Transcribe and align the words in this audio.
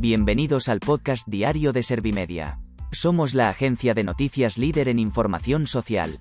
Bienvenidos 0.00 0.70
al 0.70 0.80
podcast 0.80 1.28
diario 1.28 1.74
de 1.74 1.82
Servimedia. 1.82 2.58
Somos 2.90 3.34
la 3.34 3.50
agencia 3.50 3.92
de 3.92 4.02
noticias 4.02 4.56
líder 4.56 4.88
en 4.88 4.98
información 4.98 5.66
social. 5.66 6.20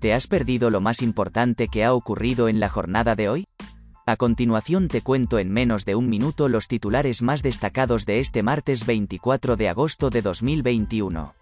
¿Te 0.00 0.12
has 0.12 0.26
perdido 0.26 0.68
lo 0.68 0.80
más 0.80 1.00
importante 1.00 1.68
que 1.68 1.84
ha 1.84 1.94
ocurrido 1.94 2.48
en 2.48 2.58
la 2.58 2.68
jornada 2.68 3.14
de 3.14 3.28
hoy? 3.28 3.46
A 4.04 4.16
continuación 4.16 4.88
te 4.88 5.00
cuento 5.00 5.38
en 5.38 5.52
menos 5.52 5.84
de 5.84 5.94
un 5.94 6.08
minuto 6.08 6.48
los 6.48 6.66
titulares 6.66 7.22
más 7.22 7.44
destacados 7.44 8.04
de 8.04 8.18
este 8.18 8.42
martes 8.42 8.84
24 8.84 9.54
de 9.54 9.68
agosto 9.68 10.10
de 10.10 10.20
2021. 10.20 11.36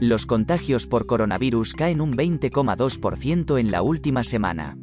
Los 0.00 0.26
contagios 0.26 0.86
por 0.86 1.06
coronavirus 1.06 1.74
caen 1.74 2.00
un 2.00 2.12
20,2% 2.12 3.58
en 3.58 3.72
la 3.72 3.82
última 3.82 4.22
semana. 4.22 4.78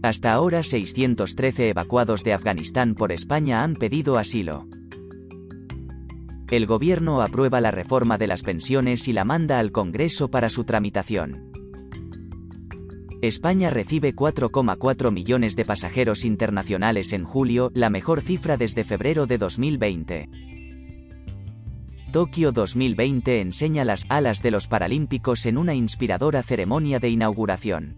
Hasta 0.00 0.32
ahora 0.32 0.62
613 0.62 1.70
evacuados 1.70 2.22
de 2.22 2.34
Afganistán 2.34 2.94
por 2.94 3.10
España 3.10 3.64
han 3.64 3.74
pedido 3.74 4.16
asilo. 4.16 4.68
El 6.52 6.66
gobierno 6.66 7.20
aprueba 7.20 7.60
la 7.60 7.72
reforma 7.72 8.16
de 8.16 8.28
las 8.28 8.42
pensiones 8.42 9.08
y 9.08 9.12
la 9.12 9.24
manda 9.24 9.58
al 9.58 9.72
Congreso 9.72 10.30
para 10.30 10.48
su 10.48 10.62
tramitación. 10.62 11.50
España 13.22 13.70
recibe 13.70 14.14
4,4 14.14 15.10
millones 15.10 15.56
de 15.56 15.64
pasajeros 15.64 16.24
internacionales 16.24 17.12
en 17.12 17.24
julio, 17.24 17.72
la 17.74 17.90
mejor 17.90 18.20
cifra 18.20 18.56
desde 18.56 18.84
febrero 18.84 19.26
de 19.26 19.38
2020. 19.38 20.51
Tokio 22.12 22.52
2020 22.52 23.40
enseña 23.40 23.86
las 23.86 24.04
alas 24.10 24.42
de 24.42 24.50
los 24.50 24.66
Paralímpicos 24.66 25.46
en 25.46 25.56
una 25.56 25.74
inspiradora 25.74 26.42
ceremonia 26.42 26.98
de 26.98 27.08
inauguración. 27.08 27.96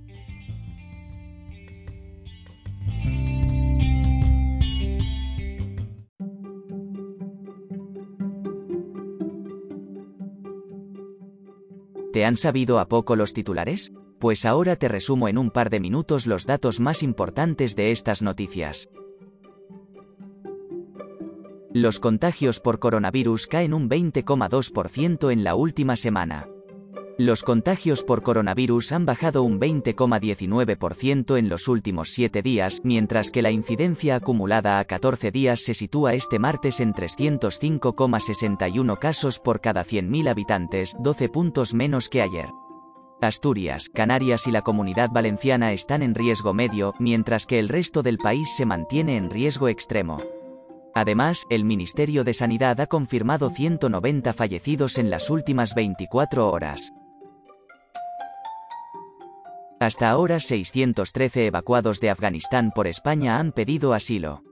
¿Te 12.13 12.25
han 12.25 12.37
sabido 12.37 12.79
a 12.79 12.87
poco 12.87 13.17
los 13.17 13.35
titulares? 13.35 13.93
Pues 14.21 14.45
ahora 14.45 14.77
te 14.77 14.87
resumo 14.87 15.27
en 15.27 15.39
un 15.39 15.51
par 15.51 15.71
de 15.71 15.81
minutos 15.81 16.29
los 16.29 16.47
datos 16.47 16.79
más 16.79 17.03
importantes 17.03 17.75
de 17.75 17.91
estas 17.91 18.23
noticias. 18.23 18.89
Los 21.75 21.99
contagios 21.99 22.61
por 22.61 22.79
coronavirus 22.79 23.49
caen 23.49 23.75
un 23.75 23.91
20,2% 23.91 25.33
en 25.33 25.43
la 25.43 25.57
última 25.57 25.97
semana. 25.97 26.47
Los 27.19 27.43
contagios 27.43 28.05
por 28.05 28.23
coronavirus 28.23 28.93
han 28.93 29.07
bajado 29.07 29.43
un 29.43 29.59
20,19% 29.59 31.37
en 31.37 31.49
los 31.49 31.67
últimos 31.67 32.11
7 32.11 32.43
días, 32.43 32.81
mientras 32.85 33.33
que 33.33 33.43
la 33.43 33.51
incidencia 33.51 34.15
acumulada 34.15 34.79
a 34.79 34.85
14 34.85 35.33
días 35.33 35.65
se 35.65 35.75
sitúa 35.75 36.15
este 36.15 36.39
martes 36.39 36.79
en 36.79 36.93
305,61 36.93 38.97
casos 39.01 39.41
por 39.41 39.61
cada 39.61 39.85
100.000 39.85 40.29
habitantes, 40.29 40.95
12 41.01 41.29
puntos 41.29 41.75
menos 41.75 42.09
que 42.09 42.23
ayer. 42.23 42.51
Asturias, 43.21 43.91
Canarias 43.93 44.47
y 44.47 44.53
la 44.53 44.63
Comunidad 44.63 45.11
Valenciana 45.11 45.73
están 45.73 46.05
en 46.05 46.15
riesgo 46.15 46.55
medio, 46.55 46.95
mientras 47.01 47.47
que 47.47 47.59
el 47.59 47.69
resto 47.69 48.05
del 48.05 48.19
país 48.19 48.55
se 48.57 48.65
mantiene 48.65 49.17
en 49.17 49.29
riesgo 49.29 49.67
extremo. 49.67 50.23
Además, 50.95 51.45
el 51.51 51.65
Ministerio 51.65 52.23
de 52.23 52.35
Sanidad 52.35 52.81
ha 52.81 52.87
confirmado 52.87 53.51
190 53.51 54.33
fallecidos 54.33 54.99
en 54.99 55.11
las 55.11 55.29
últimas 55.29 55.75
24 55.75 56.51
horas. 56.51 56.93
Hasta 59.81 60.09
ahora 60.09 60.39
613 60.39 61.47
evacuados 61.47 62.01
de 62.01 62.11
Afganistán 62.11 62.71
por 62.71 62.87
España 62.87 63.39
han 63.39 63.53
pedido 63.53 63.93
asilo. 63.93 64.43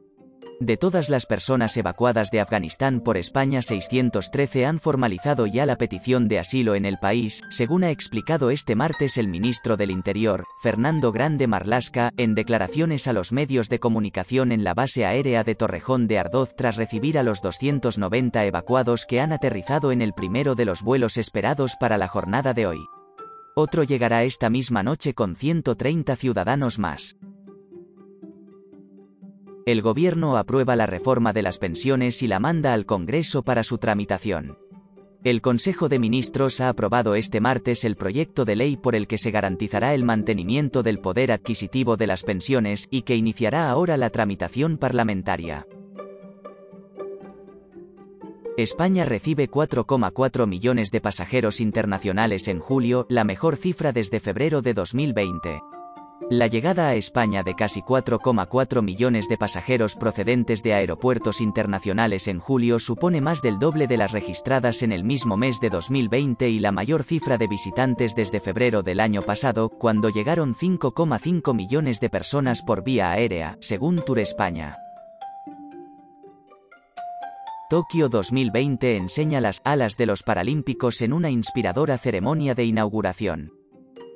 De 0.63 0.77
todas 0.77 1.09
las 1.09 1.27
personas 1.27 1.77
evacuadas 1.77 2.31
de 2.31 2.41
Afganistán 2.41 3.01
por 3.01 3.17
España, 3.17 3.63
613 3.63 4.65
han 4.65 4.79
formalizado 4.79 5.49
ya 5.49 5.67
la 5.67 5.75
petición 5.75 6.29
de 6.29 6.39
asilo 6.39 6.77
en 6.77 6.85
el 6.85 6.99
país, 6.99 7.41
según 7.51 7.83
ha 7.83 7.91
explicado 7.91 8.49
este 8.53 8.77
martes 8.77 9.19
el 9.19 9.27
ministro 9.27 9.77
del 9.77 9.91
Interior, 9.91 10.45
Fernando 10.63 11.11
Grande 11.11 11.49
Marlasca, 11.49 12.13
en 12.17 12.37
declaraciones 12.37 13.09
a 13.09 13.13
los 13.13 13.33
medios 13.33 13.69
de 13.71 13.81
comunicación 13.81 14.53
en 14.53 14.63
la 14.63 14.73
base 14.73 15.05
aérea 15.05 15.43
de 15.43 15.57
Torrejón 15.57 16.07
de 16.07 16.21
Ardoz 16.21 16.55
tras 16.55 16.77
recibir 16.77 17.19
a 17.19 17.25
los 17.25 17.43
290 17.43 18.45
evacuados 18.45 19.05
que 19.05 19.21
han 19.21 19.33
aterrizado 19.33 19.91
en 19.91 20.01
el 20.01 20.13
primero 20.13 20.55
de 20.55 20.65
los 20.65 20.83
vuelos 20.83 21.17
esperados 21.17 21.75
para 21.81 21.99
la 21.99 22.07
jornada 22.07 22.55
de 22.55 22.69
hoy. 22.69 22.87
Otro 23.57 23.83
llegará 23.83 24.23
esta 24.23 24.49
misma 24.49 24.85
noche 24.85 25.13
con 25.13 25.35
130 25.35 26.15
ciudadanos 26.15 26.79
más. 26.79 27.17
El 29.65 29.81
gobierno 29.81 30.37
aprueba 30.37 30.75
la 30.75 30.87
reforma 30.87 31.33
de 31.33 31.43
las 31.43 31.59
pensiones 31.59 32.23
y 32.23 32.27
la 32.27 32.41
manda 32.41 32.75
al 32.75 32.85
Congreso 32.85 33.45
para 33.45 33.63
su 33.63 33.79
tramitación. 33.79 34.59
El 35.23 35.41
Consejo 35.41 35.89
de 35.89 36.01
Ministros 36.01 36.61
ha 36.61 36.69
aprobado 36.69 37.15
este 37.15 37.41
martes 37.41 37.85
el 37.85 37.95
proyecto 37.95 38.45
de 38.45 38.57
ley 38.57 38.77
por 38.77 38.97
el 38.97 39.07
que 39.07 39.19
se 39.19 39.31
garantizará 39.31 39.95
el 39.95 40.03
mantenimiento 40.03 40.83
del 40.83 40.99
poder 40.99 41.31
adquisitivo 41.31 41.97
de 41.97 42.09
las 42.09 42.25
pensiones 42.25 42.89
y 42.91 43.03
que 43.03 43.15
iniciará 43.15 43.71
ahora 43.71 43.97
la 43.97 44.11
tramitación 44.11 44.79
parlamentaria. 44.79 45.65
España 48.57 49.05
recibe 49.05 49.49
4,4 49.49 50.49
millones 50.49 50.91
de 50.91 51.01
pasajeros 51.01 51.61
internacionales 51.61 52.49
en 52.49 52.59
julio, 52.59 53.07
la 53.09 53.23
mejor 53.23 53.57
cifra 53.57 53.93
desde 53.93 54.19
febrero 54.19 54.61
de 54.61 54.75
2020. 54.75 55.61
La 56.31 56.47
llegada 56.47 56.89
a 56.89 56.95
España 56.95 57.43
de 57.43 57.55
casi 57.55 57.83
4,4 57.83 58.83
millones 58.83 59.29
de 59.29 59.37
pasajeros 59.37 59.97
procedentes 59.97 60.63
de 60.63 60.75
aeropuertos 60.75 61.41
internacionales 61.41 62.29
en 62.29 62.39
julio 62.39 62.79
supone 62.79 63.21
más 63.21 63.43
del 63.43 63.59
doble 63.59 63.87
de 63.87 63.97
las 63.97 64.13
registradas 64.13 64.83
en 64.83 64.93
el 64.93 65.05
mismo 65.05 65.37
mes 65.37 65.61
de 65.61 65.71
2020 65.71 66.49
y 66.49 66.61
la 66.61 66.73
mayor 66.73 67.03
cifra 67.03 67.39
de 67.39 67.49
visitantes 67.49 68.15
desde 68.15 68.41
febrero 68.41 68.83
del 68.83 69.01
año 69.01 69.23
pasado, 69.23 69.69
cuando 69.69 70.09
llegaron 70.09 70.55
5,5 70.55 71.55
millones 71.55 72.01
de 72.01 72.11
personas 72.11 72.63
por 72.63 72.83
vía 72.83 73.11
aérea, 73.11 73.59
según 73.61 74.03
Tour 74.05 74.21
España. 74.21 74.77
Tokio 77.69 78.11
2020 78.11 78.97
enseña 78.97 79.41
las 79.41 79.63
alas 79.65 79.97
de 79.97 80.07
los 80.07 80.23
Paralímpicos 80.23 81.01
en 81.01 81.13
una 81.13 81.31
inspiradora 81.31 81.97
ceremonia 81.97 82.55
de 82.55 82.65
inauguración. 82.65 83.62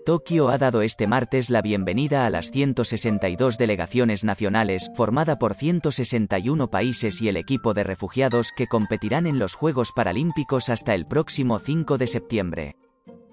Tokio 0.06 0.50
ha 0.50 0.56
dado 0.56 0.82
este 0.82 1.08
martes 1.08 1.50
la 1.50 1.62
bienvenida 1.62 2.26
a 2.26 2.30
las 2.30 2.52
162 2.52 3.58
delegaciones 3.58 4.22
nacionales, 4.22 4.88
formada 4.94 5.36
por 5.36 5.54
161 5.54 6.70
países 6.70 7.20
y 7.20 7.28
el 7.28 7.36
equipo 7.36 7.74
de 7.74 7.82
refugiados 7.82 8.52
que 8.56 8.68
competirán 8.68 9.26
en 9.26 9.40
los 9.40 9.56
Juegos 9.56 9.90
Paralímpicos 9.90 10.68
hasta 10.68 10.94
el 10.94 11.06
próximo 11.06 11.58
5 11.58 11.98
de 11.98 12.06
septiembre. 12.06 12.76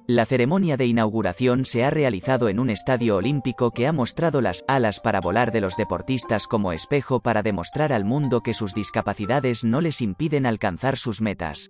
La 0.07 0.25
ceremonia 0.25 0.75
de 0.75 0.87
inauguración 0.87 1.65
se 1.65 1.83
ha 1.83 1.91
realizado 1.91 2.49
en 2.49 2.59
un 2.59 2.71
estadio 2.71 3.17
olímpico 3.17 3.69
que 3.69 3.85
ha 3.85 3.93
mostrado 3.93 4.41
las 4.41 4.65
alas 4.67 4.99
para 4.99 5.21
volar 5.21 5.51
de 5.51 5.61
los 5.61 5.77
deportistas 5.77 6.47
como 6.47 6.73
espejo 6.73 7.19
para 7.19 7.43
demostrar 7.43 7.93
al 7.93 8.03
mundo 8.03 8.41
que 8.41 8.55
sus 8.55 8.73
discapacidades 8.73 9.63
no 9.63 9.79
les 9.79 10.01
impiden 10.01 10.47
alcanzar 10.47 10.97
sus 10.97 11.21
metas. 11.21 11.69